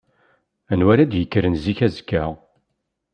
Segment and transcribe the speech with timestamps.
[0.71, 2.23] Anwa ara d-yekkren zik azekka?